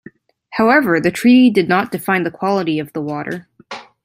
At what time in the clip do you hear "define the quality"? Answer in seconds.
1.91-2.79